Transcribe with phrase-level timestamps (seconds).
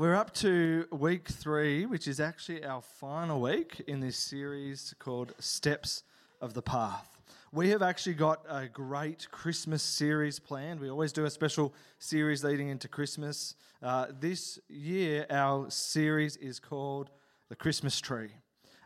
[0.00, 5.34] We're up to week three, which is actually our final week in this series called
[5.38, 6.04] Steps
[6.40, 7.20] of the Path.
[7.52, 10.80] We have actually got a great Christmas series planned.
[10.80, 13.56] We always do a special series leading into Christmas.
[13.82, 17.10] Uh, this year, our series is called
[17.50, 18.30] The Christmas Tree.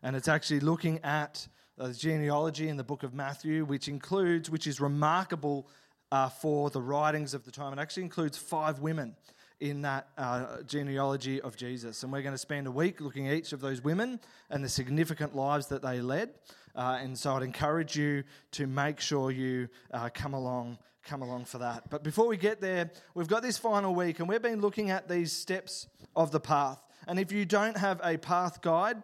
[0.03, 1.47] And it's actually looking at
[1.77, 5.69] the genealogy in the book of Matthew, which includes, which is remarkable
[6.11, 7.73] uh, for the writings of the time.
[7.73, 9.15] It actually includes five women
[9.61, 12.03] in that uh, genealogy of Jesus.
[12.03, 14.69] And we're going to spend a week looking at each of those women and the
[14.69, 16.31] significant lives that they led.
[16.75, 21.45] Uh, and so I'd encourage you to make sure you uh, come along, come along
[21.45, 21.89] for that.
[21.89, 25.09] But before we get there, we've got this final week, and we've been looking at
[25.09, 26.83] these steps of the path.
[27.07, 29.03] And if you don't have a path guide,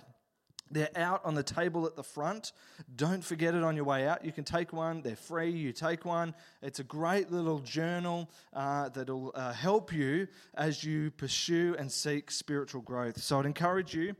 [0.70, 2.52] they're out on the table at the front.
[2.96, 4.24] Don't forget it on your way out.
[4.24, 5.50] You can take one, they're free.
[5.50, 6.34] You take one.
[6.62, 12.30] It's a great little journal uh, that'll uh, help you as you pursue and seek
[12.30, 13.20] spiritual growth.
[13.20, 14.14] So I'd encourage you,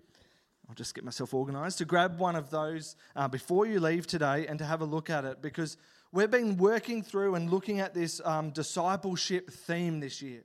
[0.69, 4.47] I'll just get myself organized, to grab one of those uh, before you leave today
[4.47, 5.77] and to have a look at it because
[6.13, 10.43] we've been working through and looking at this um, discipleship theme this year.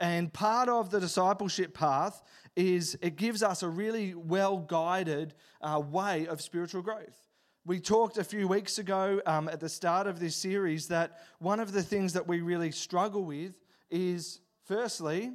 [0.00, 2.22] And part of the discipleship path
[2.56, 7.28] is it gives us a really well guided uh, way of spiritual growth.
[7.64, 11.60] We talked a few weeks ago um, at the start of this series that one
[11.60, 13.54] of the things that we really struggle with
[13.88, 15.32] is, firstly,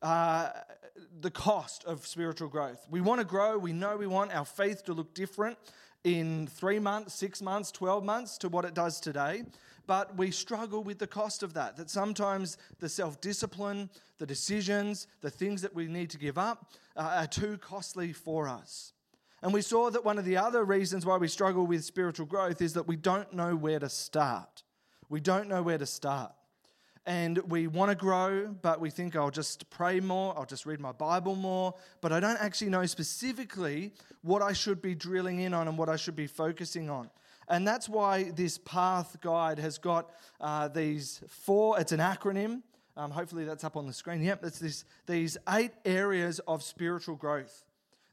[0.00, 0.50] uh,
[1.20, 2.86] the cost of spiritual growth.
[2.88, 5.58] We want to grow, we know we want our faith to look different
[6.04, 9.42] in three months, six months, 12 months to what it does today
[9.86, 11.76] but we struggle with the cost of that.
[11.76, 16.72] That sometimes the self discipline, the decisions, the things that we need to give up
[16.96, 18.92] uh, are too costly for us.
[19.42, 22.62] And we saw that one of the other reasons why we struggle with spiritual growth
[22.62, 24.62] is that we don't know where to start.
[25.08, 26.32] We don't know where to start.
[27.04, 30.80] And we want to grow, but we think I'll just pray more, I'll just read
[30.80, 35.54] my Bible more, but I don't actually know specifically what I should be drilling in
[35.54, 37.08] on and what I should be focusing on.
[37.48, 42.62] And that's why this path guide has got uh, these four, it's an acronym.
[42.96, 44.22] Um, hopefully that's up on the screen.
[44.22, 47.64] Yep, it's this, these eight areas of spiritual growth.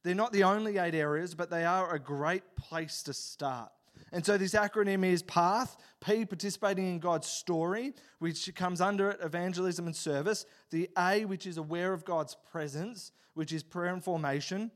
[0.03, 3.71] They're not the only eight areas, but they are a great place to start.
[4.11, 9.19] And so this acronym is PATH, P, participating in God's story, which comes under it,
[9.23, 10.45] evangelism and service.
[10.69, 14.69] The A, which is aware of God's presence, which is prayer and formation.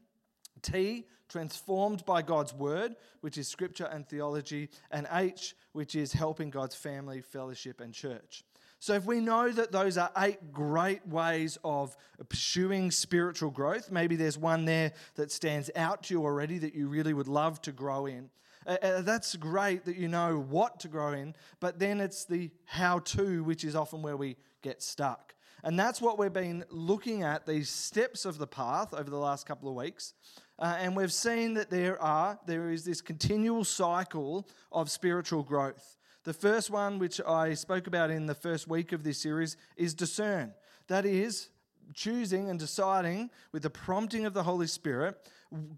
[0.61, 6.49] T, transformed by God's word, which is scripture and theology, and H, which is helping
[6.49, 8.43] God's family, fellowship, and church.
[8.79, 11.97] So, if we know that those are eight great ways of
[12.29, 16.87] pursuing spiritual growth, maybe there's one there that stands out to you already that you
[16.87, 18.29] really would love to grow in.
[18.67, 22.51] Uh, uh that's great that you know what to grow in, but then it's the
[22.65, 25.33] how to, which is often where we get stuck.
[25.63, 29.47] And that's what we've been looking at, these steps of the path over the last
[29.47, 30.13] couple of weeks.
[30.59, 35.97] Uh, and we've seen that there are there is this continual cycle of spiritual growth.
[36.23, 39.93] The first one, which I spoke about in the first week of this series, is
[39.93, 40.53] discern.
[40.87, 41.49] That is
[41.93, 45.15] choosing and deciding with the prompting of the Holy Spirit,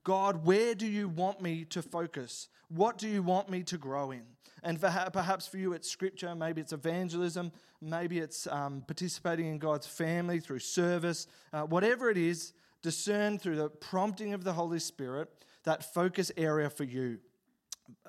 [0.03, 2.47] God, where do you want me to focus?
[2.69, 4.23] What do you want me to grow in?
[4.63, 7.51] And for, perhaps for you, it's scripture, maybe it's evangelism,
[7.81, 11.27] maybe it's um, participating in God's family through service.
[11.53, 15.29] Uh, whatever it is, discern through the prompting of the Holy Spirit
[15.63, 17.19] that focus area for you.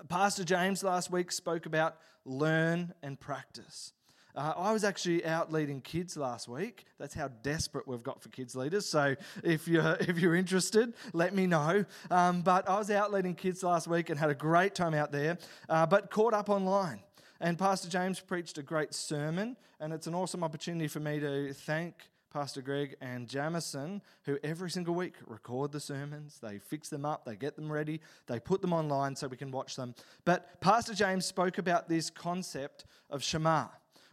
[0.09, 3.93] Pastor James last week spoke about learn and practice.
[4.35, 6.85] Uh, I was actually out leading kids last week.
[6.99, 8.87] That's how desperate we've got for kids leaders.
[8.87, 11.85] So if you're if you're interested, let me know.
[12.11, 15.11] Um, but I was out leading kids last week and had a great time out
[15.11, 15.39] there,
[15.69, 17.01] uh, but caught up online.
[17.41, 21.55] And Pastor James preached a great sermon, and it's an awesome opportunity for me to
[21.55, 26.39] thank Pastor Greg and Jamison, who every single week record the sermons.
[26.41, 29.51] They fix them up, they get them ready, they put them online so we can
[29.51, 29.95] watch them.
[30.25, 33.67] But Pastor James spoke about this concept of Shema.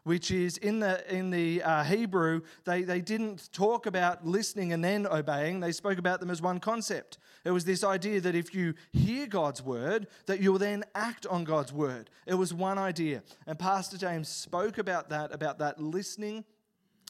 [0.04, 4.82] Which is in the in the uh, Hebrew, they, they didn't talk about listening and
[4.82, 5.60] then obeying.
[5.60, 7.18] They spoke about them as one concept.
[7.44, 11.44] It was this idea that if you hear God's word, that you'll then act on
[11.44, 12.10] God's word.
[12.26, 16.46] It was one idea, and Pastor James spoke about that, about that listening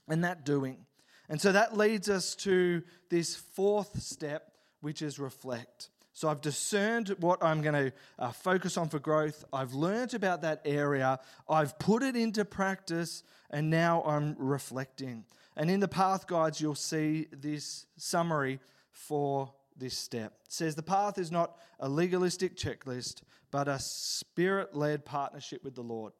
[0.07, 0.86] and that doing.
[1.29, 4.51] And so that leads us to this fourth step,
[4.81, 5.89] which is reflect.
[6.13, 9.45] So I've discerned what I'm going to uh, focus on for growth.
[9.53, 11.19] I've learned about that area.
[11.47, 15.25] I've put it into practice, and now I'm reflecting.
[15.55, 18.59] And in the path guides, you'll see this summary
[18.91, 20.33] for this step.
[20.45, 23.21] It says the path is not a legalistic checklist,
[23.51, 26.13] but a spirit led partnership with the Lord.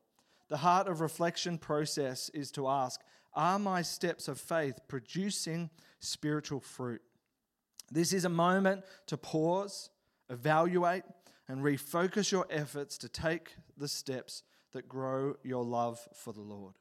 [0.50, 3.02] The heart of reflection process is to ask
[3.38, 5.70] Are my steps of faith producing
[6.00, 7.04] spiritual fruit?
[7.92, 9.92] This is a moment to pause,
[10.28, 11.04] evaluate,
[11.48, 14.42] and refocus your efforts to take the steps
[14.72, 16.74] that grow your love for the Lord.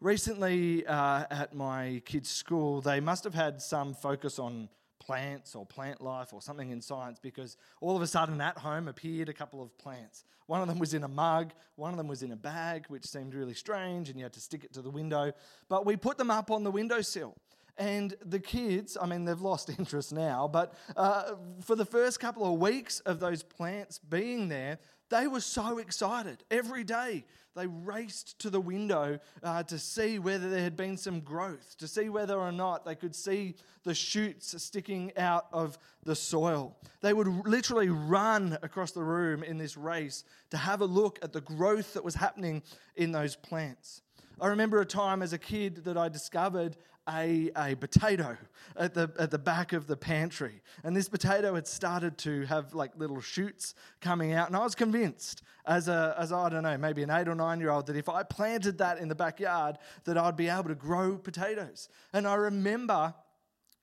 [0.00, 5.66] Recently, uh, at my kids' school, they must have had some focus on plants or
[5.66, 9.32] plant life or something in science because all of a sudden at home appeared a
[9.32, 10.24] couple of plants.
[10.46, 13.06] One of them was in a mug, one of them was in a bag, which
[13.06, 15.32] seemed really strange, and you had to stick it to the window.
[15.68, 17.34] But we put them up on the windowsill.
[17.76, 22.52] And the kids, I mean, they've lost interest now, but uh, for the first couple
[22.52, 24.78] of weeks of those plants being there,
[25.10, 26.44] they were so excited.
[26.50, 27.24] Every day
[27.54, 31.86] they raced to the window uh, to see whether there had been some growth, to
[31.86, 33.54] see whether or not they could see
[33.84, 36.76] the shoots sticking out of the soil.
[37.00, 41.32] They would literally run across the room in this race to have a look at
[41.32, 42.62] the growth that was happening
[42.96, 44.02] in those plants.
[44.40, 46.76] I remember a time as a kid that I discovered
[47.08, 48.36] a, a potato
[48.76, 50.62] at the, at the back of the pantry.
[50.82, 54.48] And this potato had started to have like little shoots coming out.
[54.48, 57.60] And I was convinced, as a, as I don't know, maybe an eight or nine
[57.60, 60.74] year old, that if I planted that in the backyard, that I'd be able to
[60.74, 61.88] grow potatoes.
[62.12, 63.14] And I remember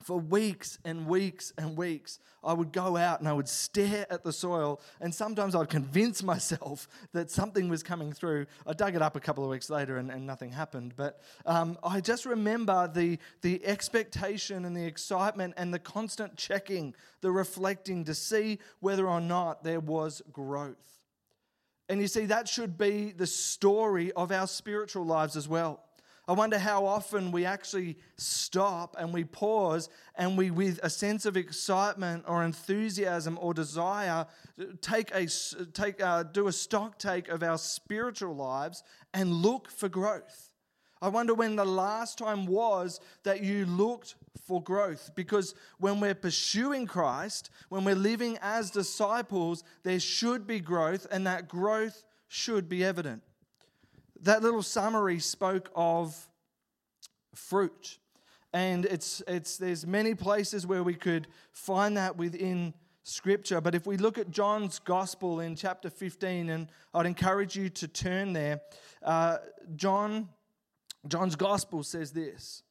[0.04, 4.24] for weeks and weeks and weeks, I would go out and I would stare at
[4.24, 8.48] the soil, and sometimes I'd convince myself that something was coming through.
[8.66, 10.94] I dug it up a couple of weeks later and, and nothing happened.
[10.96, 16.96] But um, I just remember the, the expectation and the excitement and the constant checking,
[17.22, 21.02] the reflecting to see whether or not there was growth.
[21.90, 25.84] And you see, that should be the story of our spiritual lives as well.
[26.32, 31.26] I wonder how often we actually stop and we pause and we, with a sense
[31.26, 34.26] of excitement or enthusiasm or desire,
[34.80, 35.28] take a,
[35.74, 38.82] take, uh, do a stock take of our spiritual lives
[39.14, 40.52] and look for growth.
[41.02, 44.16] I wonder when the last time was that you looked
[44.48, 45.12] for growth.
[45.14, 51.28] Because when we're pursuing Christ, when we're living as disciples, there should be growth, and
[51.28, 53.22] that growth should be evident
[54.22, 56.28] that little summary spoke of
[57.34, 57.98] fruit.
[58.54, 62.74] And it's, it's, there's many places where we could find that within
[63.04, 63.62] Scripture.
[63.62, 67.88] But if we look at John's Gospel in chapter 15, and I'd encourage you to
[67.88, 68.62] turn there,
[69.04, 69.38] uh,
[69.76, 70.30] John,
[71.08, 72.64] John's Gospel says this.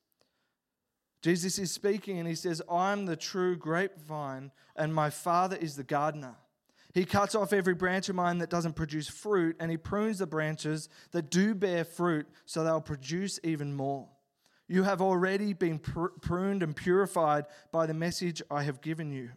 [1.23, 5.85] Jesus is speaking and he says, I'm the true grapevine, and my Father is the
[5.85, 6.37] gardener.
[6.93, 10.27] He cuts off every branch of mine that doesn't produce fruit, and he prunes the
[10.27, 14.09] branches that do bear fruit so they'll produce even more.
[14.67, 19.31] You have already been pr- pruned and purified by the message I have given you.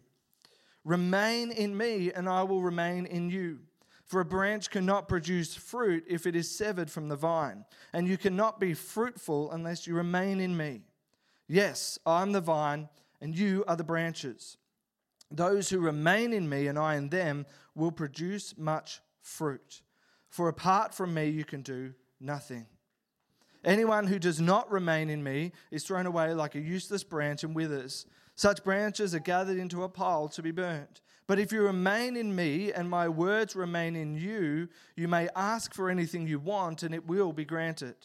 [0.84, 3.60] Remain in me, and I will remain in you.
[4.04, 8.18] For a branch cannot produce fruit if it is severed from the vine, and you
[8.18, 10.82] cannot be fruitful unless you remain in me.
[11.48, 12.88] Yes, I'm the vine,
[13.20, 14.56] and you are the branches.
[15.34, 19.82] Those who remain in me and I in them will produce much fruit.
[20.28, 22.66] For apart from me, you can do nothing.
[23.64, 27.54] Anyone who does not remain in me is thrown away like a useless branch and
[27.54, 28.06] withers.
[28.36, 31.00] Such branches are gathered into a pile to be burnt.
[31.26, 35.72] But if you remain in me and my words remain in you, you may ask
[35.72, 37.96] for anything you want and it will be granted.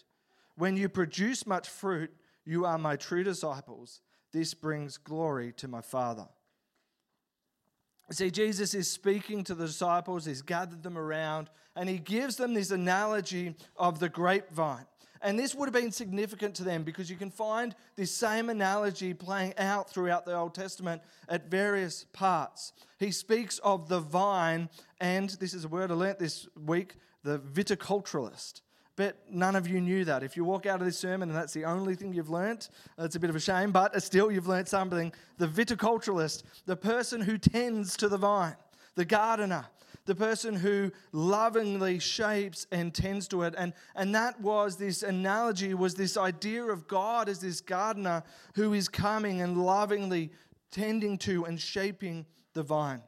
[0.55, 2.11] When you produce much fruit,
[2.45, 4.01] you are my true disciples.
[4.31, 6.27] This brings glory to my Father.
[8.11, 12.53] See, Jesus is speaking to the disciples, he's gathered them around, and he gives them
[12.53, 14.85] this analogy of the grapevine.
[15.21, 19.13] And this would have been significant to them because you can find this same analogy
[19.13, 22.73] playing out throughout the Old Testament at various parts.
[22.97, 27.37] He speaks of the vine, and this is a word I learnt this week the
[27.37, 28.61] viticulturalist
[28.99, 30.23] bet none of you knew that.
[30.23, 33.15] If you walk out of this sermon and that's the only thing you've learnt, it's
[33.15, 35.13] a bit of a shame, but still you've learnt something.
[35.37, 38.57] The viticulturalist, the person who tends to the vine,
[38.95, 39.67] the gardener,
[40.05, 43.55] the person who lovingly shapes and tends to it.
[43.57, 48.23] And, and that was this analogy, was this idea of God as this gardener
[48.55, 50.29] who is coming and lovingly
[50.71, 53.01] tending to and shaping the vine.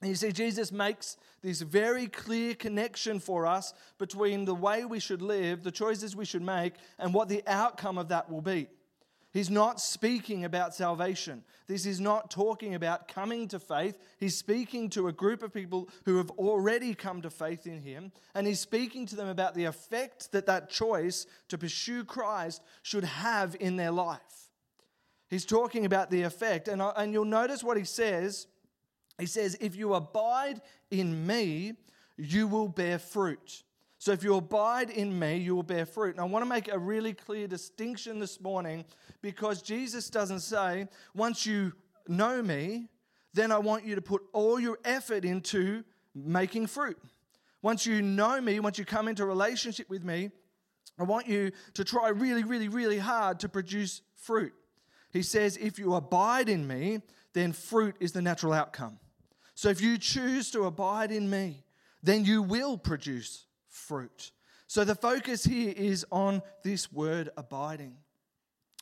[0.00, 4.98] And you see, Jesus makes this very clear connection for us between the way we
[4.98, 8.68] should live, the choices we should make, and what the outcome of that will be.
[9.32, 11.44] He's not speaking about salvation.
[11.68, 13.96] This is not talking about coming to faith.
[14.18, 18.10] He's speaking to a group of people who have already come to faith in Him,
[18.34, 23.04] and He's speaking to them about the effect that that choice to pursue Christ should
[23.04, 24.50] have in their life.
[25.28, 28.48] He's talking about the effect, and, and you'll notice what He says
[29.20, 30.60] he says, If you abide
[30.90, 31.74] in me,
[32.16, 33.62] you will bear fruit.
[34.00, 36.12] So if you abide in me, you will bear fruit.
[36.12, 38.86] And I want to make a really clear distinction this morning
[39.20, 41.74] because Jesus doesn't say, once you
[42.08, 42.88] know me,
[43.34, 45.84] then I want you to put all your effort into
[46.14, 46.96] making fruit.
[47.60, 50.30] Once you know me, once you come into relationship with me,
[50.98, 54.54] I want you to try really, really, really hard to produce fruit.
[55.12, 57.02] He says, if you abide in me,
[57.34, 58.98] then fruit is the natural outcome.
[59.60, 61.66] So if you choose to abide in me,
[62.02, 64.30] then you will produce fruit.
[64.66, 67.98] So the focus here is on this word abiding.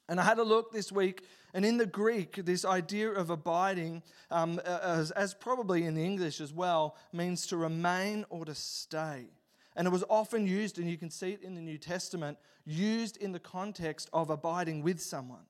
[0.08, 4.04] And I had a look this week, and in the Greek, this idea of abiding,
[4.30, 9.24] um, as, as probably in the English as well, means to remain or to stay.
[9.74, 13.16] And it was often used, and you can see it in the New Testament, used
[13.16, 15.46] in the context of abiding with someone.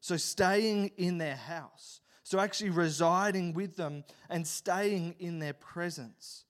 [0.00, 2.00] So staying in their house.
[2.28, 6.44] So actually residing with them and staying in their presence.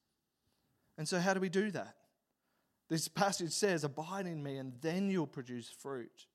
[0.96, 1.94] And so, how do we do that?
[2.88, 6.26] This passage says, Abide in me, and then you'll produce fruit.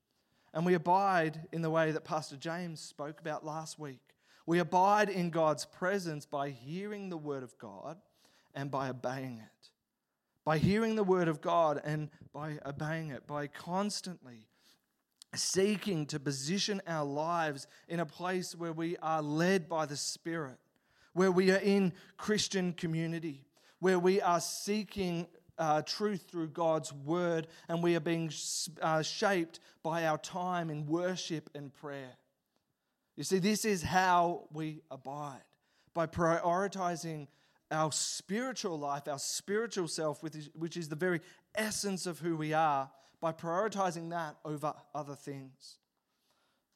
[0.54, 4.16] And we abide in the way that Pastor James spoke about last week.
[4.46, 7.98] We abide in God's presence by hearing the word of God
[8.56, 9.70] and by obeying it.
[10.46, 14.48] By hearing the word of God and by obeying it, by constantly
[15.36, 20.58] seeking to position our lives in a place where we are led by the Spirit,
[21.14, 23.46] where we are in Christian community,
[23.80, 28.32] where we are seeking uh, truth through God's word and we are being
[28.82, 32.18] uh, shaped by our time in worship and prayer.
[33.16, 35.44] You see, this is how we abide
[35.94, 37.28] by prioritizing
[37.70, 41.22] our spiritual life, our spiritual self, which is the very
[41.56, 42.90] essence of who we are,
[43.24, 45.78] by prioritizing that over other things.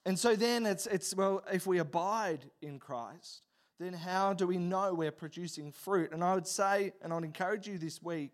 [0.05, 3.41] And so then it's, it's well, if we abide in Christ,
[3.81, 6.13] then how do we know we're producing fruit?
[6.13, 8.31] And I would say, and I'd encourage you this week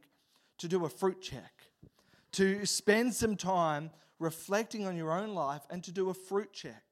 [0.60, 1.64] to do a fruit check,
[2.34, 3.90] to spend some time
[4.20, 6.84] reflecting on your own life and to do a fruit check.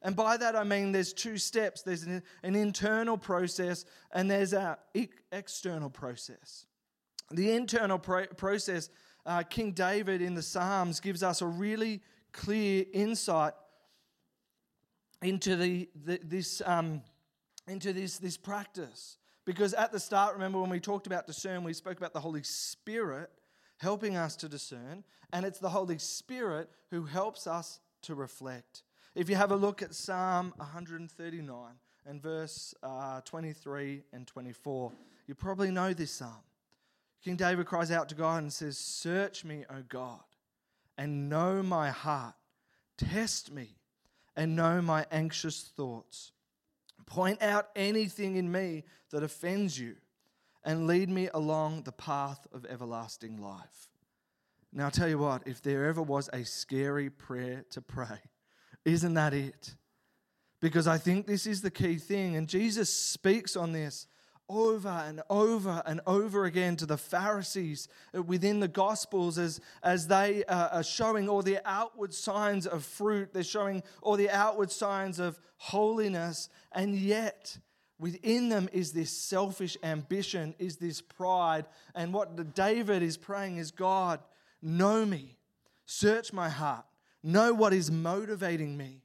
[0.00, 4.54] And by that I mean there's two steps there's an, an internal process and there's
[4.54, 4.76] an
[5.32, 6.64] external process.
[7.30, 8.88] The internal pro- process
[9.26, 12.00] uh, King David in the Psalms gives us a really
[12.32, 13.54] clear insight
[15.22, 17.02] into the, the this um,
[17.66, 19.16] into this this practice.
[19.46, 22.42] Because at the start, remember when we talked about discern, we spoke about the Holy
[22.42, 23.30] Spirit
[23.78, 28.82] helping us to discern, and it's the Holy Spirit who helps us to reflect.
[29.14, 31.56] If you have a look at Psalm 139
[32.06, 34.92] and verse uh, 23 and 24,
[35.26, 36.42] you probably know this psalm.
[37.22, 40.20] King David cries out to God and says, Search me, O God,
[40.96, 42.34] and know my heart.
[42.96, 43.76] Test me
[44.36, 46.32] and know my anxious thoughts.
[47.06, 49.96] Point out anything in me that offends you
[50.64, 53.88] and lead me along the path of everlasting life.
[54.72, 58.20] Now, I'll tell you what, if there ever was a scary prayer to pray,
[58.84, 59.74] isn't that it?
[60.60, 62.36] Because I think this is the key thing.
[62.36, 64.06] And Jesus speaks on this
[64.50, 67.88] over and over and over again to the Pharisees
[68.26, 73.32] within the Gospels as, as they uh, are showing all the outward signs of fruit,
[73.32, 77.58] they're showing all the outward signs of holiness, and yet
[77.98, 81.66] within them is this selfish ambition, is this pride.
[81.94, 84.20] And what David is praying is God,
[84.60, 85.36] know me,
[85.86, 86.86] search my heart,
[87.22, 89.02] know what is motivating me,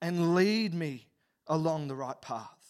[0.00, 1.06] and lead me
[1.46, 2.63] along the right path.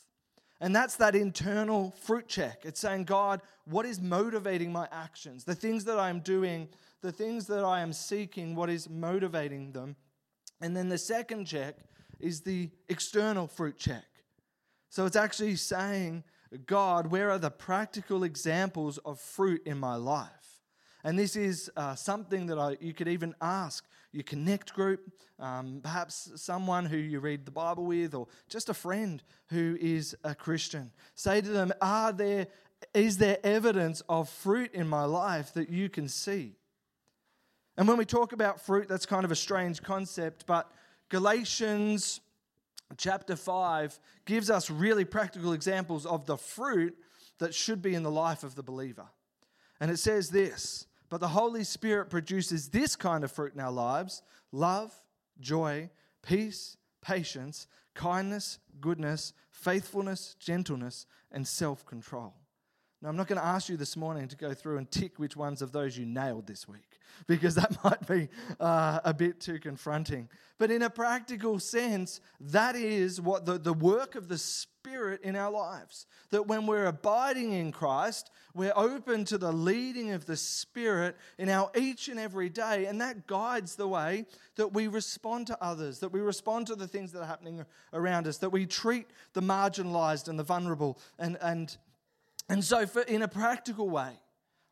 [0.61, 2.62] And that's that internal fruit check.
[2.64, 5.44] It's saying, God, what is motivating my actions?
[5.44, 6.68] The things that I am doing,
[7.02, 9.96] the things that I am seeking, what is motivating them?
[10.61, 11.76] And then the second check
[12.20, 14.04] is the external fruit check.
[14.88, 16.25] So it's actually saying,
[16.66, 20.30] God, where are the practical examples of fruit in my life?
[21.02, 23.84] And this is uh, something that I, you could even ask
[24.14, 28.75] your connect group, um, perhaps someone who you read the Bible with, or just a
[28.75, 30.92] friend who is a Christian.
[31.14, 32.47] Say to them, Are there,
[32.94, 36.54] is there evidence of fruit in my life that you can see?
[37.76, 40.71] And when we talk about fruit, that's kind of a strange concept, but
[41.09, 42.21] Galatians
[42.97, 46.97] chapter 5 gives us really practical examples of the fruit
[47.38, 49.06] that should be in the life of the believer.
[49.80, 53.71] And it says this but the Holy Spirit produces this kind of fruit in our
[53.71, 54.92] lives love,
[55.38, 55.88] joy,
[56.23, 62.35] peace, patience, kindness, goodness, faithfulness, gentleness, and self control.
[63.04, 65.37] Now, I'm not going to ask you this morning to go through and tick which
[65.37, 69.58] ones of those you nailed this week, because that might be uh, a bit too
[69.58, 70.30] confronting.
[70.56, 75.37] But in a practical sense, that is what the, the work of the Spirit in
[75.37, 76.06] our lives.
[76.30, 81.50] That when we're abiding in Christ, we're open to the leading of the Spirit in
[81.50, 84.25] our each and every day, and that guides the way
[84.56, 88.26] that we respond to others, that we respond to the things that are happening around
[88.26, 90.99] us, that we treat the marginalized and the vulnerable.
[91.18, 91.76] And, and,
[92.48, 94.12] and so, for, in a practical way,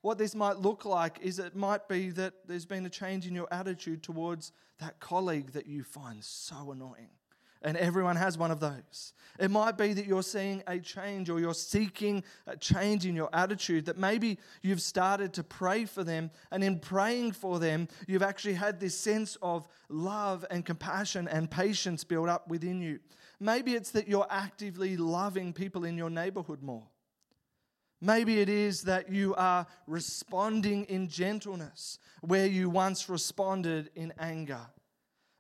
[0.03, 3.35] what this might look like is it might be that there's been a change in
[3.35, 7.11] your attitude towards that colleague that you find so annoying.
[7.65, 9.13] And everyone has one of those.
[9.39, 13.31] It might be that you're seeing a change or you're seeking a change in your
[13.33, 16.33] attitude, that maybe you've started to pray for them.
[16.51, 21.49] And in praying for them, you've actually had this sense of love and compassion and
[21.49, 22.99] patience build up within you.
[23.39, 26.89] Maybe it's that you're actively loving people in your neighborhood more.
[28.05, 34.67] Maybe it is that you are responding in gentleness where you once responded in anger.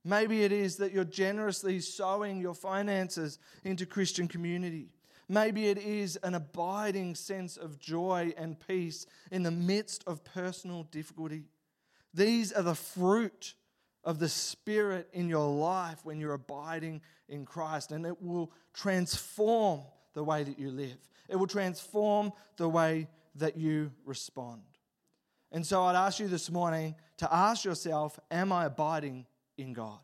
[0.05, 4.91] Maybe it is that you're generously sowing your finances into Christian community.
[5.29, 10.85] Maybe it is an abiding sense of joy and peace in the midst of personal
[10.85, 11.43] difficulty.
[12.15, 13.55] These are the fruit
[14.05, 19.81] of the Spirit in your life when you're abiding in Christ, and it will transform
[20.15, 20.99] the way that you live.
[21.33, 24.61] It will transform the way that you respond.
[25.51, 30.01] And so I'd ask you this morning to ask yourself Am I abiding in God?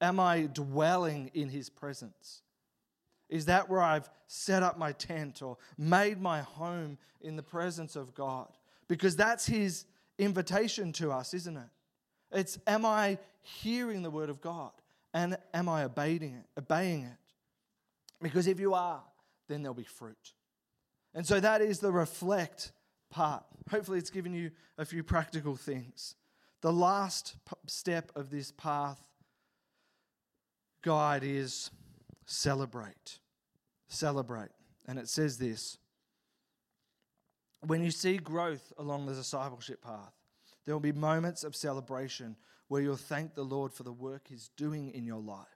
[0.00, 2.40] Am I dwelling in His presence?
[3.28, 7.94] Is that where I've set up my tent or made my home in the presence
[7.94, 8.48] of God?
[8.88, 9.84] Because that's His
[10.18, 11.68] invitation to us, isn't it?
[12.32, 14.72] It's am I hearing the word of God
[15.12, 16.46] and am I obeying it?
[16.58, 17.18] Obeying it?
[18.22, 19.02] Because if you are,
[19.48, 20.34] then there'll be fruit.
[21.14, 22.72] And so that is the reflect
[23.10, 23.44] part.
[23.70, 26.14] Hopefully, it's given you a few practical things.
[26.62, 29.00] The last step of this path
[30.82, 31.70] guide is
[32.26, 33.18] celebrate.
[33.88, 34.50] Celebrate.
[34.86, 35.78] And it says this
[37.66, 40.14] When you see growth along the discipleship path,
[40.64, 42.36] there will be moments of celebration
[42.68, 45.46] where you'll thank the Lord for the work He's doing in your life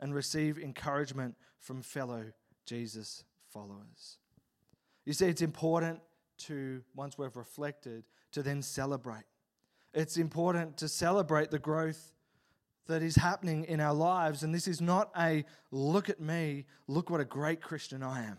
[0.00, 2.32] and receive encouragement from fellow
[2.66, 4.18] Jesus followers.
[5.04, 6.00] You see, it's important
[6.38, 9.24] to, once we've reflected, to then celebrate.
[9.94, 12.12] It's important to celebrate the growth
[12.86, 14.42] that is happening in our lives.
[14.42, 18.38] And this is not a look at me, look what a great Christian I am.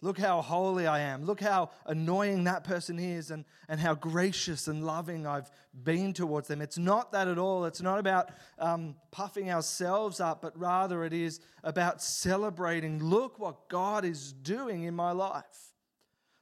[0.00, 1.24] Look how holy I am.
[1.24, 6.46] Look how annoying that person is and, and how gracious and loving I've been towards
[6.46, 6.62] them.
[6.62, 7.64] It's not that at all.
[7.64, 8.30] It's not about
[8.60, 13.02] um, puffing ourselves up, but rather it is about celebrating.
[13.02, 15.74] Look what God is doing in my life.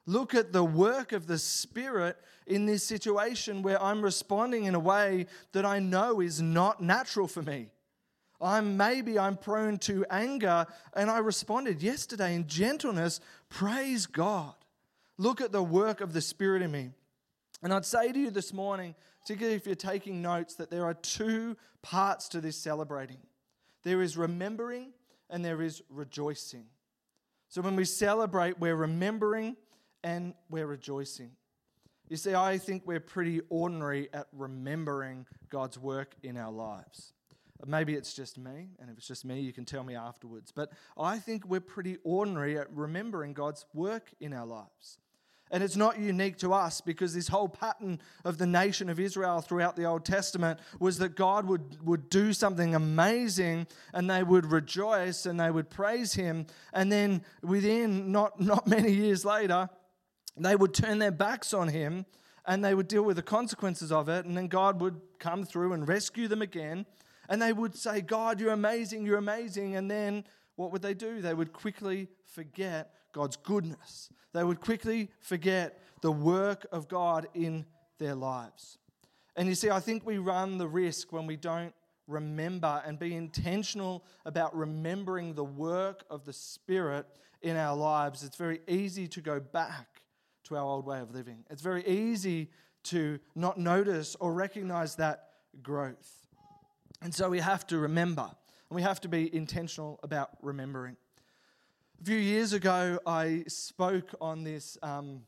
[0.05, 4.81] Look at the work of the Spirit in this situation where I'm responding in a
[4.81, 7.71] way that I know is not natural for me.
[8.41, 14.55] I'm maybe I'm prone to anger and I responded yesterday in gentleness, praise God.
[15.19, 16.91] Look at the work of the Spirit in me.
[17.63, 20.95] And I'd say to you this morning, particularly if you're taking notes, that there are
[20.95, 23.19] two parts to this celebrating.
[23.83, 24.93] There is remembering
[25.31, 26.67] and there is rejoicing.
[27.49, 29.57] So when we celebrate, we're remembering
[30.05, 31.31] and we're rejoicing.
[32.09, 37.13] You see, I think we're pretty ordinary at remembering God's work in our lives.
[37.65, 40.53] Maybe it's just me, and if it's just me, you can tell me afterwards.
[40.53, 44.99] But I think we're pretty ordinary at remembering God's work in our lives.
[45.51, 49.41] And it's not unique to us because this whole pattern of the nation of Israel
[49.41, 54.51] throughout the Old Testament was that God would, would do something amazing and they would
[54.51, 56.47] rejoice and they would praise Him.
[56.73, 59.69] And then within not, not many years later,
[60.37, 62.07] they would turn their backs on Him
[62.45, 64.25] and they would deal with the consequences of it.
[64.25, 66.87] And then God would come through and rescue them again
[67.29, 69.77] and they would say, God, you're amazing, you're amazing.
[69.77, 70.25] And then
[70.57, 71.21] what would they do?
[71.21, 74.11] They would quickly forget God's goodness.
[74.33, 77.65] They would quickly forget the work of God in
[77.99, 78.79] their lives.
[79.37, 81.75] And you see, I think we run the risk when we don't
[82.07, 87.07] remember and be intentional about remembering the work of the Spirit
[87.43, 88.23] in our lives.
[88.23, 90.03] It's very easy to go back
[90.45, 91.45] to our old way of living.
[91.51, 92.51] It's very easy
[92.85, 95.31] to not notice or recognize that
[95.63, 96.26] growth.
[97.03, 100.97] And so we have to remember, and we have to be intentional about remembering.
[102.01, 105.23] A few years ago, I spoke on this, um,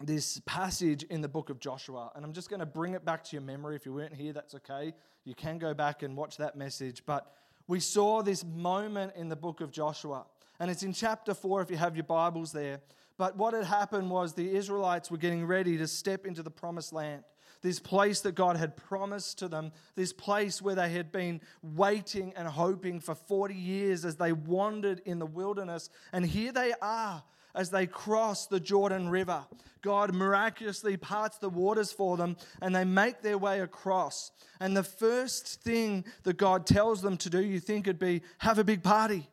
[0.00, 3.24] this passage in the book of Joshua, and I'm just going to bring it back
[3.24, 3.76] to your memory.
[3.76, 4.94] If you weren't here, that's okay.
[5.24, 7.02] You can go back and watch that message.
[7.06, 7.32] But
[7.66, 10.26] we saw this moment in the book of Joshua,
[10.60, 12.80] and it's in chapter 4 if you have your Bibles there.
[13.18, 16.92] But what had happened was the Israelites were getting ready to step into the promised
[16.92, 17.24] land.
[17.62, 22.32] This place that God had promised to them, this place where they had been waiting
[22.36, 25.90] and hoping for 40 years as they wandered in the wilderness.
[26.12, 27.22] And here they are
[27.54, 29.44] as they cross the Jordan River.
[29.82, 34.30] God miraculously parts the waters for them and they make their way across.
[34.60, 38.58] And the first thing that God tells them to do, you think it'd be have
[38.58, 39.28] a big party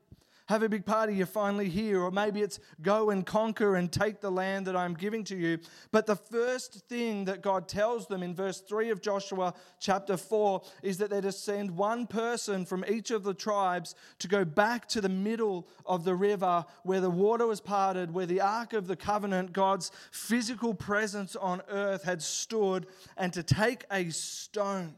[0.54, 2.02] have a big party, you're finally here.
[2.02, 5.58] Or maybe it's go and conquer and take the land that I'm giving to you.
[5.92, 10.62] But the first thing that God tells them in verse 3 of Joshua chapter 4
[10.84, 14.88] is that they're to send one person from each of the tribes to go back
[14.90, 18.86] to the middle of the river where the water was parted, where the Ark of
[18.86, 22.86] the Covenant, God's physical presence on earth, had stood,
[23.18, 24.94] and to take a stone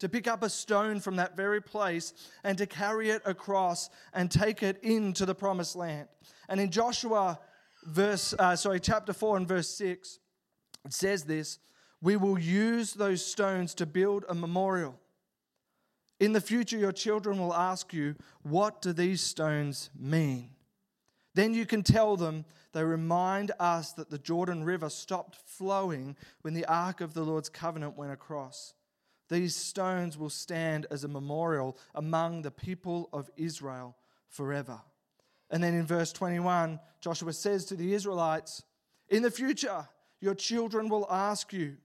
[0.00, 4.30] to pick up a stone from that very place and to carry it across and
[4.30, 6.08] take it into the promised land.
[6.48, 7.38] And in Joshua
[7.84, 10.18] verse uh, sorry chapter 4 and verse 6
[10.84, 11.58] it says this,
[12.00, 14.98] we will use those stones to build a memorial.
[16.18, 20.50] In the future your children will ask you, what do these stones mean?
[21.34, 26.54] Then you can tell them they remind us that the Jordan River stopped flowing when
[26.54, 28.74] the ark of the Lord's covenant went across.
[29.30, 33.96] These stones will stand as a memorial among the people of Israel
[34.28, 34.80] forever.
[35.50, 38.64] And then in verse 21, Joshua says to the Israelites,
[39.08, 39.88] In the future,
[40.20, 41.76] your children will ask you,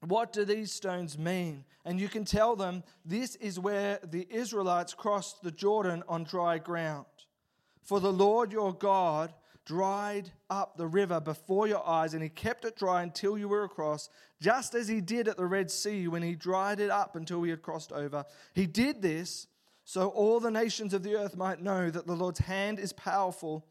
[0.00, 1.64] What do these stones mean?
[1.84, 6.56] And you can tell them, This is where the Israelites crossed the Jordan on dry
[6.56, 7.06] ground.
[7.82, 9.32] For the Lord your God
[9.66, 13.64] dried up the river before your eyes, and he kept it dry until you were
[13.64, 14.08] across,
[14.40, 17.50] just as he did at the Red Sea when he dried it up until we
[17.50, 18.24] had crossed over.
[18.54, 19.48] He did this
[19.88, 23.64] so all the nations of the earth might know that the Lord's hand is powerful,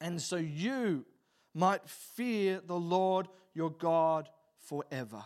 [0.00, 1.04] and so you
[1.52, 5.22] might fear the Lord your God forever.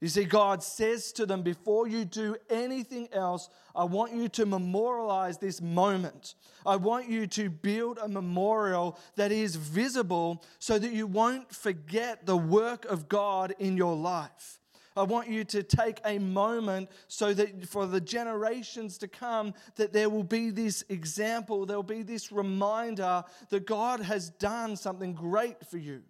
[0.00, 4.44] You see, God says to them, before you do anything else, I want you to
[4.44, 6.34] memorialize this moment.
[6.66, 12.26] I want you to build a memorial that is visible so that you won't forget
[12.26, 14.60] the work of God in your life.
[14.96, 19.92] I want you to take a moment so that for the generations to come that
[19.92, 25.12] there will be this example, there will be this reminder that God has done something
[25.12, 26.02] great for you.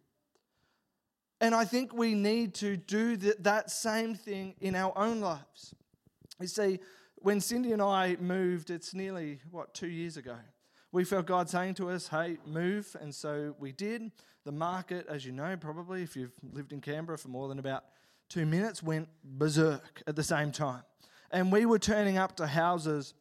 [1.40, 5.74] And I think we need to do that same thing in our own lives.
[6.40, 6.80] You see,
[7.16, 10.36] when Cindy and I moved, it's nearly, what, two years ago,
[10.92, 12.96] we felt God saying to us, hey, move.
[13.00, 14.12] And so we did.
[14.44, 17.84] The market, as you know, probably, if you've lived in Canberra for more than about
[18.28, 20.82] two minutes, went berserk at the same time.
[21.30, 23.12] And we were turning up to houses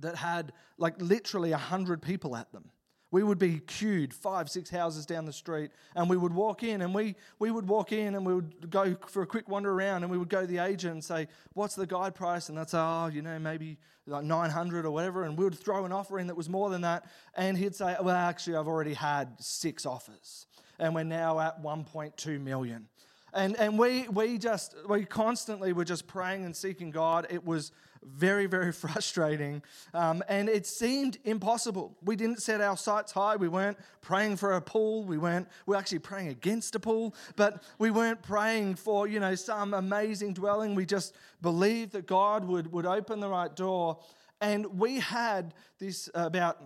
[0.00, 2.70] that had like literally 100 people at them.
[3.10, 6.82] We would be queued five, six houses down the street, and we would walk in,
[6.82, 10.02] and we, we would walk in, and we would go for a quick wander around,
[10.02, 12.68] and we would go to the agent and say, "What's the guide price?" And they'd
[12.68, 16.18] say, "Oh, you know, maybe like 900 or whatever." And we would throw an offer
[16.18, 19.86] in that was more than that, and he'd say, "Well, actually, I've already had six
[19.86, 20.46] offers,
[20.78, 22.88] and we're now at 1.2 million."
[23.34, 27.26] And, and we, we just, we constantly were just praying and seeking God.
[27.28, 29.62] It was very, very frustrating.
[29.94, 31.96] Um, and it seemed impossible.
[32.02, 33.36] We didn't set our sights high.
[33.36, 35.04] We weren't praying for a pool.
[35.04, 39.34] We weren't, We're actually praying against a pool, but we weren't praying for, you know,
[39.34, 40.74] some amazing dwelling.
[40.74, 43.98] We just believed that God would, would open the right door.
[44.40, 46.58] And we had this about,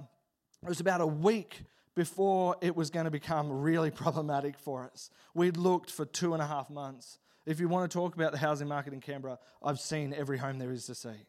[0.62, 1.62] it was about a week
[1.94, 5.10] before it was going to become really problematic for us.
[5.34, 7.18] We'd looked for two and a half months.
[7.46, 10.58] If you want to talk about the housing market in Canberra, I've seen every home
[10.58, 11.26] there is to see.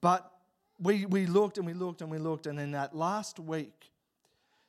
[0.00, 0.30] But
[0.78, 3.90] we, we looked and we looked and we looked, and in that last week,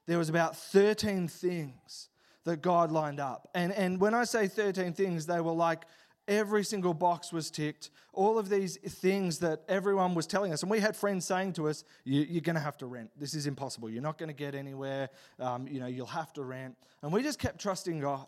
[0.06, 2.10] there was about 13 things
[2.46, 3.50] that God lined up.
[3.56, 5.84] And, and when I say 13 things, they were like
[6.28, 7.90] every single box was ticked.
[8.14, 10.62] All of these things that everyone was telling us.
[10.62, 13.12] And we had friends saying to us, you, are going to have to rent.
[13.18, 13.90] This is impossible.
[13.90, 15.10] You're not going to get anywhere.
[15.40, 16.78] Um, you know, you'll have to rent.
[17.02, 18.28] And we just kept trusting God.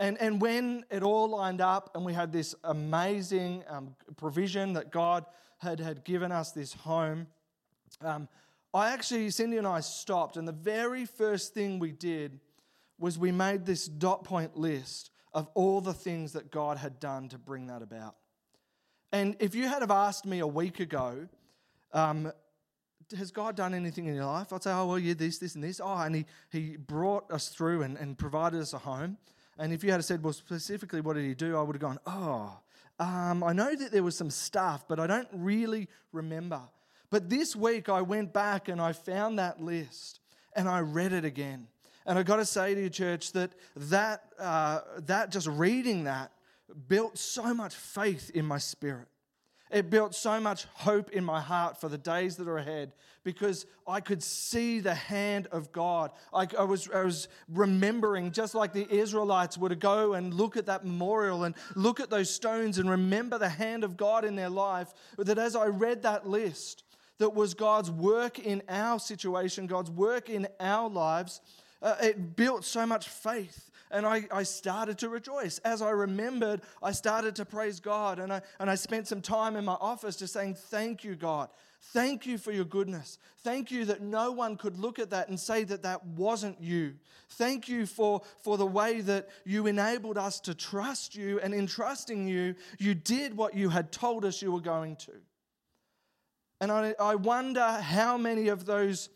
[0.00, 4.90] And, and when it all lined up and we had this amazing um, provision that
[4.90, 5.26] God
[5.58, 7.26] had, had given us this home,
[8.00, 8.26] um,
[8.72, 12.40] I actually, Cindy and I stopped, and the very first thing we did
[12.98, 17.28] was we made this dot point list of all the things that God had done
[17.28, 18.16] to bring that about.
[19.12, 21.28] And if you had have asked me a week ago,
[21.92, 22.32] um,
[23.18, 24.50] has God done anything in your life?
[24.50, 25.78] I'd say, oh, well, yeah, this, this, and this.
[25.78, 29.18] Oh, and he, he brought us through and, and provided us a home.
[29.60, 31.54] And if you had said, well, specifically, what did he do?
[31.54, 32.58] I would have gone, oh,
[32.98, 36.62] um, I know that there was some stuff, but I don't really remember.
[37.10, 40.20] But this week I went back and I found that list
[40.56, 41.66] and I read it again.
[42.06, 46.32] And I've got to say to you, church, that that, uh, that just reading that
[46.88, 49.08] built so much faith in my spirit.
[49.70, 53.66] It built so much hope in my heart for the days that are ahead because
[53.86, 56.10] I could see the hand of God.
[56.34, 60.66] I, I, was, I was remembering, just like the Israelites would go and look at
[60.66, 64.50] that memorial and look at those stones and remember the hand of God in their
[64.50, 66.82] life, that as I read that list,
[67.18, 71.42] that was God's work in our situation, God's work in our lives,
[71.82, 75.58] uh, it built so much faith and I, I started to rejoice.
[75.58, 78.18] As I remembered, I started to praise God.
[78.18, 81.48] And I, and I spent some time in my office just saying, Thank you, God.
[81.82, 83.18] Thank you for your goodness.
[83.42, 86.94] Thank you that no one could look at that and say that that wasn't you.
[87.30, 91.40] Thank you for, for the way that you enabled us to trust you.
[91.40, 95.12] And in trusting you, you did what you had told us you were going to.
[96.60, 99.08] And I, I wonder how many of those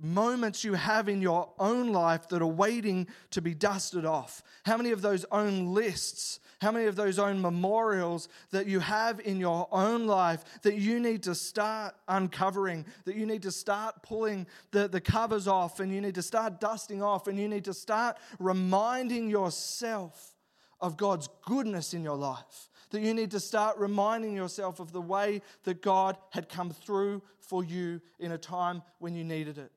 [0.00, 4.42] moments you have in your own life that are waiting to be dusted off?
[4.64, 9.20] How many of those own lists, how many of those own memorials that you have
[9.20, 14.02] in your own life that you need to start uncovering, that you need to start
[14.02, 17.64] pulling the, the covers off, and you need to start dusting off, and you need
[17.64, 20.34] to start reminding yourself
[20.80, 22.68] of God's goodness in your life?
[22.90, 27.22] That you need to start reminding yourself of the way that God had come through
[27.38, 29.70] for you in a time when you needed it.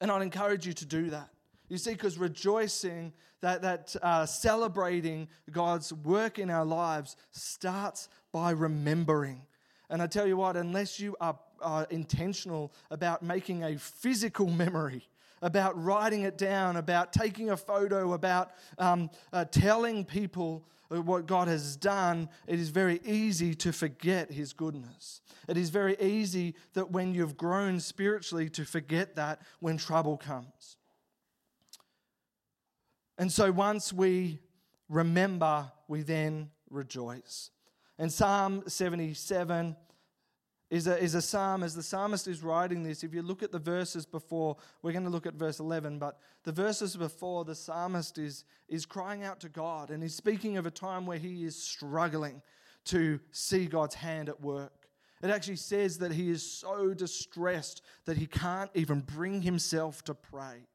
[0.00, 1.28] And I'd encourage you to do that.
[1.68, 8.50] You see, because rejoicing, that, that uh, celebrating God's work in our lives starts by
[8.50, 9.42] remembering.
[9.88, 15.08] And I tell you what, unless you are, are intentional about making a physical memory,
[15.42, 21.46] about writing it down, about taking a photo, about um, uh, telling people what God
[21.46, 25.20] has done, it is very easy to forget His goodness.
[25.46, 30.76] It is very easy that when you've grown spiritually to forget that when trouble comes.
[33.18, 34.40] And so once we
[34.88, 37.50] remember, we then rejoice.
[37.98, 39.76] And Psalm 77
[40.70, 43.02] is a, is a psalm, as the psalmist is writing this.
[43.02, 46.18] If you look at the verses before, we're going to look at verse 11, but
[46.44, 50.66] the verses before, the psalmist is, is crying out to God and he's speaking of
[50.66, 52.40] a time where he is struggling
[52.84, 54.88] to see God's hand at work.
[55.22, 60.14] It actually says that he is so distressed that he can't even bring himself to
[60.14, 60.66] pray.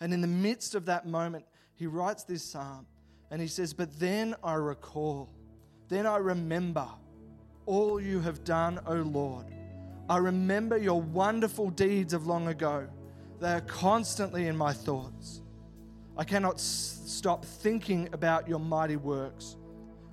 [0.00, 1.44] And in the midst of that moment,
[1.74, 2.86] he writes this psalm
[3.30, 5.28] and he says, But then I recall,
[5.88, 6.86] then I remember
[7.66, 9.46] all you have done, O Lord.
[10.08, 12.86] I remember your wonderful deeds of long ago.
[13.40, 15.42] They are constantly in my thoughts.
[16.16, 19.56] I cannot s- stop thinking about your mighty works.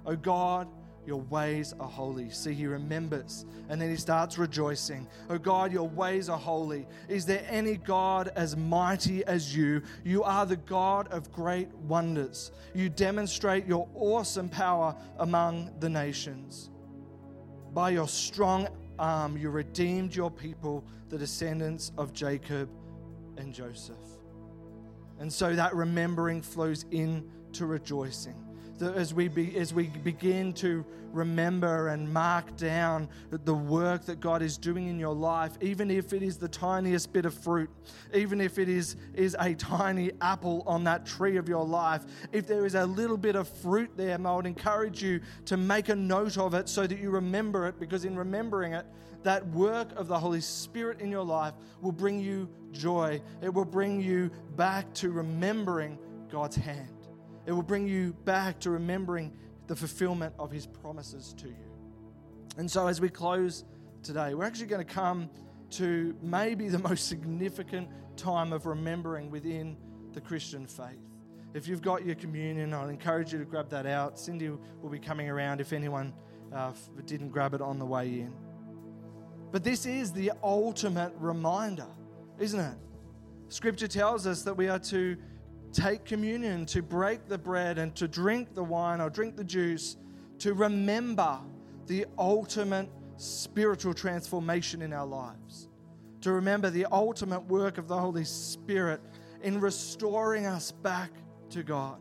[0.06, 0.68] O God,
[1.06, 2.30] your ways are holy.
[2.30, 5.08] See, he remembers and then he starts rejoicing.
[5.30, 6.88] Oh God, your ways are holy.
[7.08, 9.82] Is there any God as mighty as you?
[10.04, 12.52] You are the God of great wonders.
[12.74, 16.71] You demonstrate your awesome power among the nations.
[17.74, 18.68] By your strong
[19.00, 22.70] arm, you redeemed your people, the descendants of Jacob
[23.38, 23.96] and Joseph.
[25.20, 28.36] And so that remembering flows into rejoicing
[28.82, 34.42] as we, be, as we begin to remember and mark down the work that God
[34.42, 37.70] is doing in your life, even if it is the tiniest bit of fruit,
[38.14, 42.48] even if it is, is a tiny apple on that tree of your life, if
[42.48, 45.96] there is a little bit of fruit there, I would encourage you to make a
[45.96, 48.86] note of it so that you remember it, because in remembering it,
[49.24, 53.22] that work of the Holy Spirit in your life will bring you joy.
[53.42, 56.00] It will bring you back to remembering
[56.32, 57.01] God's hand.
[57.46, 59.34] It will bring you back to remembering
[59.68, 61.72] the fulfillment of his promises to you.
[62.58, 63.64] And so, as we close
[64.04, 65.30] today, we're actually going to come
[65.72, 69.78] to maybe the most significant time of remembering within
[70.14, 71.00] the Christian faith.
[71.54, 74.20] If you've got your communion, I'll encourage you to grab that out.
[74.20, 76.14] Cindy will be coming around if anyone
[76.54, 76.72] uh,
[77.06, 78.34] didn't grab it on the way in.
[79.52, 81.88] But this is the ultimate reminder,
[82.40, 82.78] isn't it?
[83.50, 85.18] Scripture tells us that we are to
[85.72, 89.98] take communion, to break the bread and to drink the wine or drink the juice,
[90.40, 91.40] to remember
[91.88, 95.70] the ultimate spiritual transformation in our lives,
[96.22, 99.02] to remember the ultimate work of the Holy Spirit
[99.44, 101.12] in restoring us back
[101.50, 102.00] to God.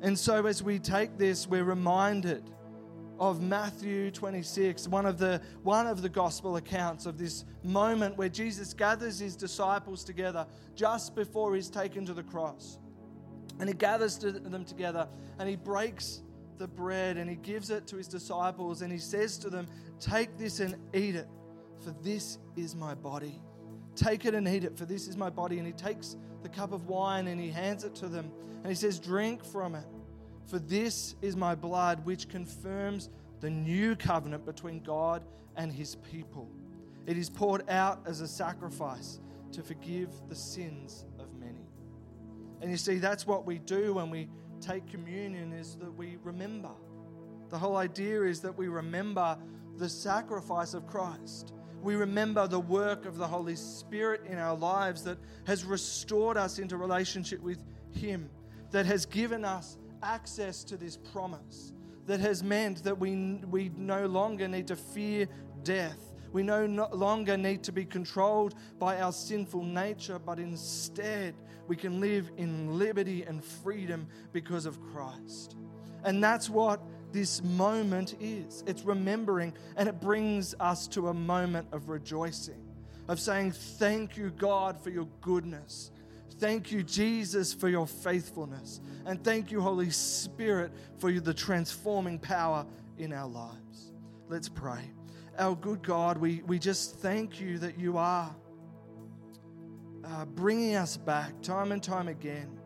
[0.00, 2.50] And so, as we take this, we're reminded
[3.18, 8.28] of Matthew 26, one of the one of the gospel accounts of this moment where
[8.28, 12.78] Jesus gathers his disciples together just before he's taken to the cross.
[13.58, 16.22] And he gathers them together and he breaks
[16.58, 19.66] the bread and he gives it to his disciples and he says to them,
[19.98, 21.28] "Take this and eat it,
[21.82, 23.42] for this is my body."
[23.98, 25.58] Take it and eat it, for this is my body.
[25.58, 28.30] And he takes the cup of wine and he hands it to them.
[28.62, 29.84] And he says, Drink from it,
[30.48, 35.22] for this is my blood, which confirms the new covenant between God
[35.56, 36.48] and his people.
[37.06, 39.20] It is poured out as a sacrifice
[39.52, 41.66] to forgive the sins of many.
[42.60, 44.28] And you see, that's what we do when we
[44.60, 46.70] take communion, is that we remember.
[47.50, 49.38] The whole idea is that we remember
[49.76, 51.52] the sacrifice of Christ.
[51.82, 56.58] We remember the work of the Holy Spirit in our lives that has restored us
[56.58, 58.28] into relationship with Him,
[58.70, 61.72] that has given us access to this promise,
[62.06, 65.28] that has meant that we, we no longer need to fear
[65.62, 65.98] death.
[66.32, 71.34] We no longer need to be controlled by our sinful nature, but instead
[71.68, 75.56] we can live in liberty and freedom because of Christ.
[76.04, 76.80] And that's what
[77.12, 78.64] this moment is.
[78.66, 82.62] It's remembering, and it brings us to a moment of rejoicing,
[83.08, 85.90] of saying, Thank you, God, for your goodness.
[86.38, 88.80] Thank you, Jesus, for your faithfulness.
[89.06, 92.64] And thank you, Holy Spirit, for the transforming power
[92.96, 93.92] in our lives.
[94.28, 94.90] Let's pray.
[95.38, 98.34] Our good God, we, we just thank you that you are
[100.04, 102.58] uh, bringing us back time and time again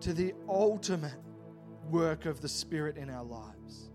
[0.00, 1.18] to the ultimate
[1.90, 3.90] work of the Spirit in our lives.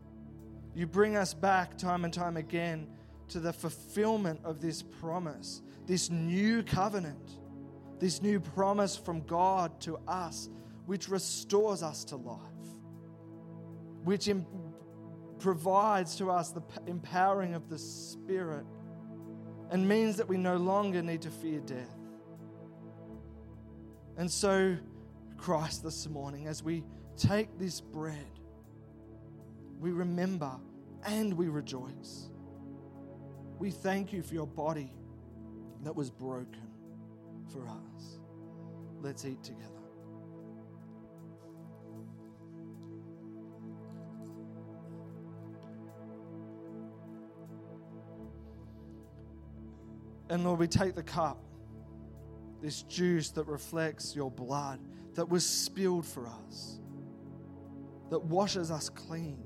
[0.73, 2.88] You bring us back time and time again
[3.30, 7.38] to the fulfillment of this promise, this new covenant,
[7.99, 10.49] this new promise from God to us,
[10.86, 12.39] which restores us to life,
[14.03, 14.29] which
[15.39, 18.65] provides to us the p- empowering of the Spirit
[19.71, 21.97] and means that we no longer need to fear death.
[24.17, 24.77] And so,
[25.38, 26.84] Christ, this morning, as we
[27.17, 28.25] take this bread,
[29.79, 30.51] we remember
[31.05, 32.29] and we rejoice.
[33.60, 34.93] We thank you for your body
[35.84, 36.74] that was broken
[37.51, 38.19] for us.
[39.01, 39.71] Let's eat together.
[50.29, 51.38] And Lord, we take the cup,
[52.62, 54.79] this juice that reflects your blood
[55.13, 56.79] that was spilled for us
[58.10, 59.43] that washes us clean,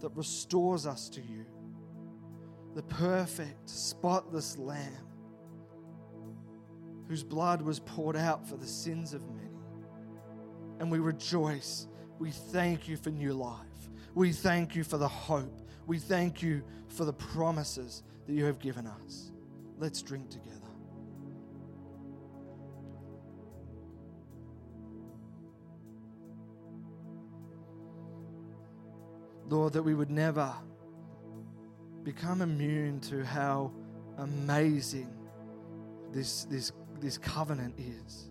[0.00, 1.46] that restores us to you.
[2.74, 5.06] The perfect, spotless Lamb
[7.08, 9.48] whose blood was poured out for the sins of many.
[10.80, 11.86] And we rejoice.
[12.18, 13.58] We thank you for new life.
[14.14, 15.60] We thank you for the hope.
[15.86, 19.32] We thank you for the promises that you have given us.
[19.78, 20.60] Let's drink together.
[29.48, 30.52] Lord, that we would never
[32.02, 33.72] become immune to how
[34.18, 35.12] amazing
[36.12, 36.72] this, this,
[37.04, 38.30] this covenant is,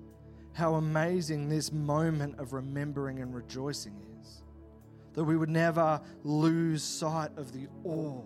[0.53, 4.41] how amazing this moment of remembering and rejoicing is.
[5.13, 8.23] That we would never lose sight of the awe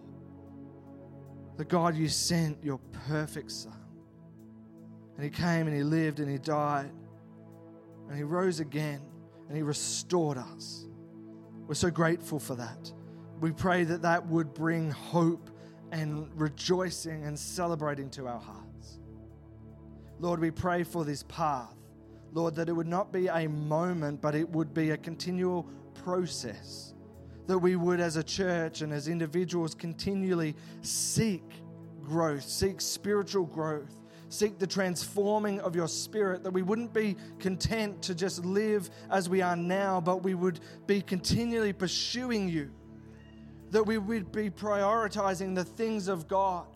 [1.57, 3.73] that God, you sent your perfect Son.
[5.15, 6.91] And He came and He lived and He died
[8.07, 9.01] and He rose again
[9.47, 10.85] and He restored us.
[11.67, 12.91] We're so grateful for that.
[13.41, 15.49] We pray that that would bring hope
[15.91, 18.66] and rejoicing and celebrating to our hearts.
[20.19, 21.75] Lord, we pray for this path.
[22.33, 25.67] Lord, that it would not be a moment, but it would be a continual
[26.03, 26.93] process.
[27.45, 31.43] That we would, as a church and as individuals, continually seek
[32.03, 33.95] growth, seek spiritual growth,
[34.29, 39.29] seek the transforming of your spirit, that we wouldn't be content to just live as
[39.29, 42.71] we are now, but we would be continually pursuing you,
[43.71, 46.67] that we would be prioritizing the things of God.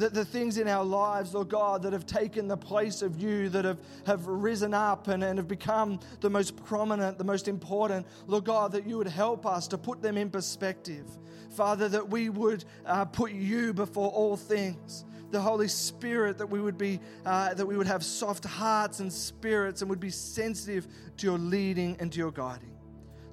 [0.00, 3.50] That the things in our lives, Lord God, that have taken the place of you,
[3.50, 8.06] that have, have risen up and, and have become the most prominent, the most important,
[8.26, 11.04] Lord God, that you would help us to put them in perspective.
[11.50, 16.60] Father, that we would uh, put you before all things the Holy Spirit, that we
[16.60, 20.88] would be, uh, that we would have soft hearts and spirits and would be sensitive
[21.18, 22.69] to your leading and to your guiding.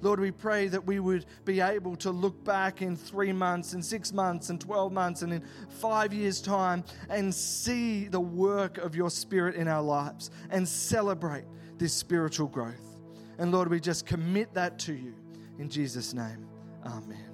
[0.00, 3.84] Lord, we pray that we would be able to look back in three months, and
[3.84, 8.94] six months, and 12 months, and in five years' time and see the work of
[8.94, 11.44] your Spirit in our lives and celebrate
[11.78, 12.96] this spiritual growth.
[13.38, 15.14] And Lord, we just commit that to you.
[15.58, 16.46] In Jesus' name,
[16.84, 17.27] amen.